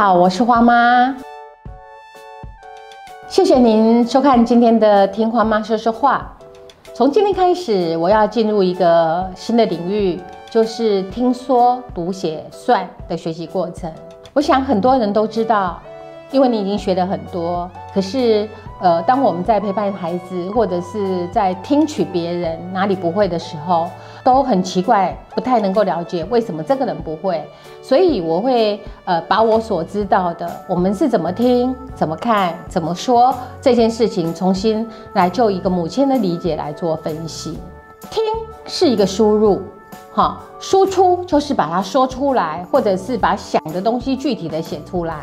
[0.00, 1.12] 好，我是花妈。
[3.26, 6.36] 谢谢您收看今天的《听花妈说说话》。
[6.94, 13.92] 从今天开始，我要进入一个新的领域，就是听说读写算的学习过程。
[14.34, 15.82] 我想很多人都知道，
[16.30, 17.70] 因为你已经学了很多。
[17.94, 18.48] 可是，
[18.80, 23.88] 呃，当我们在陪伴孩子，或者是在听取别人哪里不会的时候，
[24.22, 27.42] 都很奇怪，不太能够了解为什么这个人不会。
[27.82, 37.58] 所以我会呃把我所知道的，我们是怎么听、怎么看、怎么说这件事情，重新来就一个母亲的理解来做分析。
[38.10, 38.22] 听
[38.66, 39.62] 是一个输入，
[40.18, 45.14] 哈，输出就是把它说出来，或者是把想的东西具体的写出来。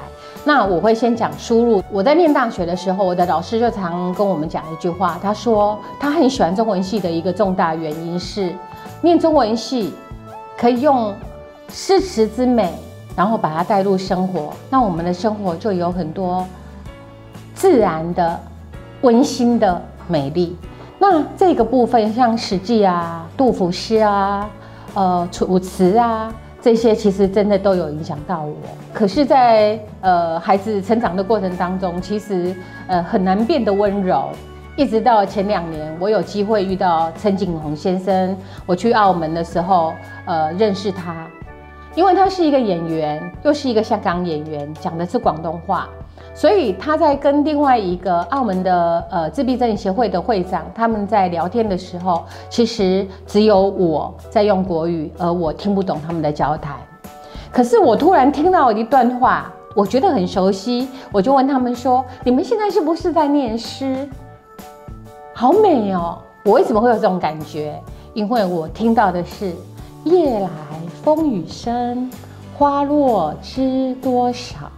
[0.45, 1.83] 那我会先讲输入。
[1.91, 8.55] 我在念大学的时候，我的老师就常跟我们讲一句话，他说他很喜欢中文系的一个重大原因是，
[9.01, 9.93] 念中文系
[10.57, 11.13] 可以用。
[11.67, 12.71] 诗词之美，
[13.17, 16.45] 然后把它带入生活，那我们的生活就有很多
[17.55, 18.39] 自然的、
[19.01, 20.55] 温馨的美丽。
[20.99, 24.47] 那这个部分，像《史记》啊、杜甫诗啊、
[24.95, 28.55] 呃、楚辞啊，这些其实真的都有影响到我。
[28.91, 32.55] 可是，在呃孩子成长的过程当中，其实
[32.87, 34.29] 呃很难变得温柔。
[34.77, 38.35] 一直到前两年，我有机会遇到陈景洪先生，
[38.65, 39.93] 我去澳门的时候，
[40.25, 41.27] 呃认识他。
[41.95, 45.87] 因为他是一个演员，又是一个香港演员，讲的是广东话，
[46.33, 56.75] 所以他在跟另外一个澳门的呃自闭症协会的会长他们在聊天的时候，其实只有我在用国语，而我听不懂他们的交谈。
[57.49, 64.05] 可是我突然听到一段话，我觉得很熟悉，我就问他们说：“你们现在是不是在念诗？
[65.33, 66.17] 好美哦！
[66.43, 67.81] 我为什么会有这种感觉？
[68.13, 69.53] 因为我听到的是。”
[70.05, 70.49] 夜来
[71.03, 72.11] 风雨声，
[72.55, 74.71] 花落知多少。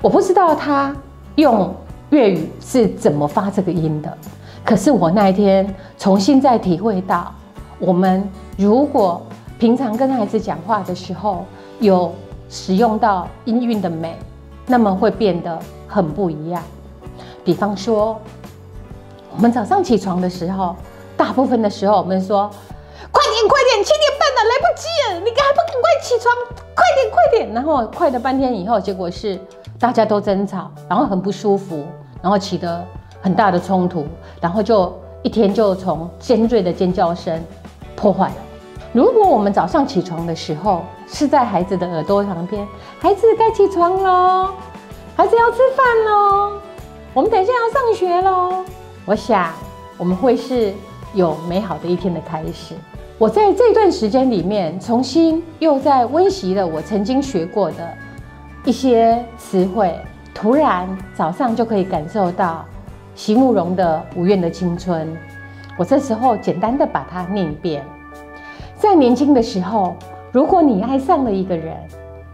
[0.00, 0.96] 我不知道他
[1.34, 1.74] 用
[2.10, 4.16] 粤语是怎么发这个音的，
[4.64, 7.34] 可是我那一天重新再体会到，
[7.80, 8.22] 我们
[8.56, 9.20] 如果
[9.58, 11.44] 平常跟孩子讲话的时候
[11.80, 12.12] 有
[12.48, 14.16] 使用到音韵的美，
[14.64, 15.58] 那么会变得
[15.88, 16.62] 很不一样。
[17.44, 18.16] 比方说，
[19.34, 20.76] 我们早上起床的时候，
[21.16, 22.48] 大部分的时候我们说。
[23.10, 24.04] 快点，快点，七点，
[24.42, 25.20] 来不及了！
[25.20, 26.34] 你还不赶快起床？
[26.74, 27.52] 快点，快点！
[27.52, 29.38] 然后快了半天以后，结果是
[29.78, 31.86] 大家都争吵，然后很不舒服，
[32.20, 32.84] 然后起得
[33.20, 34.06] 很大的冲突，
[34.40, 34.92] 然后就
[35.22, 37.42] 一天就从尖锐的尖叫声
[37.94, 38.34] 破坏了。
[38.92, 42.66] 如果我们早上起床的时候是在孩子的耳朵旁边，
[43.00, 44.50] 孩子该起床喽，
[45.16, 46.60] 孩子要吃饭喽，
[47.14, 48.64] 我们等一下要上学喽，
[49.04, 49.52] 我想
[49.96, 50.74] 我们会是
[51.14, 52.74] 有美好的一天的开始。
[53.22, 57.88] 我在这段时间里面，重新又在温习了我曾经学过的
[58.64, 59.96] 一些词汇。
[60.34, 62.64] 突然早上就可以感受到
[63.14, 65.06] 席慕容的《无怨的青春》。
[65.78, 67.84] 我这时候简单的把它念一遍。
[68.74, 69.94] 在年轻的时候，
[70.32, 71.76] 如果你爱上了一个人，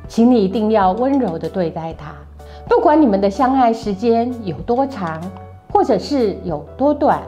[0.09, 2.15] 请你一定要温柔的对待他，
[2.66, 5.21] 不管你们的相爱时间有多长，
[5.71, 7.21] 或者是有多短。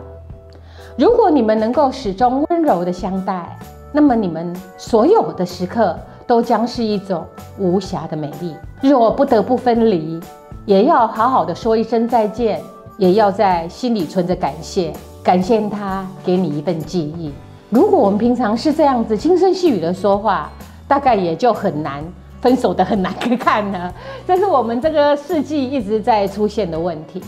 [0.96, 3.56] 如果你们能够始终温柔的相待，
[3.92, 7.24] 那么你们所有的时刻都将是一种
[7.58, 8.54] 无瑕的美丽。
[8.82, 10.20] 若不得不分离，
[10.66, 12.60] 也要好好的说一声再见，
[12.98, 14.92] 也要在心里存着感谢，
[15.22, 17.32] 感谢他给你一份记忆。
[17.70, 20.50] 如果我们平常是这样子轻声细语的说话，
[20.86, 22.04] 大概也就很难
[22.40, 23.92] 分手的很难看了。
[24.26, 27.22] 这是我们这个世纪一直在出现的问题，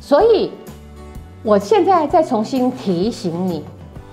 [0.00, 0.52] 所以。
[1.46, 3.62] 我现在再重新提醒你，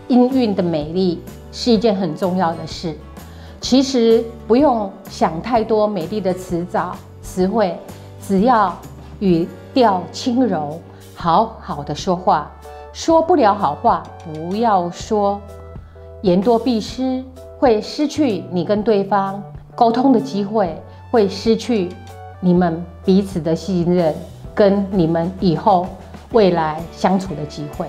[0.07, 1.19] 音韵的美丽
[1.51, 2.95] 是一件很重要的事。
[3.59, 7.75] 其实不用想太多美丽的词藻词汇，
[8.21, 8.71] 只要
[9.17, 10.79] 语调轻柔，
[11.15, 12.51] 好好的说话。
[12.93, 15.41] 说不了好话，不要说。
[16.21, 17.23] 言多必失，
[17.57, 19.41] 会失去你跟对方
[19.73, 20.79] 沟通的机会，
[21.09, 21.89] 会失去
[22.39, 24.13] 你们彼此的信任，
[24.53, 25.87] 跟你们以后。
[26.33, 27.87] 未来相处的机会，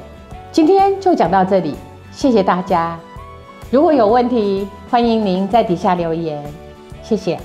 [0.53, 1.75] 今天就讲到这里，
[2.13, 2.99] 谢谢大家。
[3.71, 6.45] 如果有问题，欢迎您在底下留言，
[7.03, 7.39] 谢谢。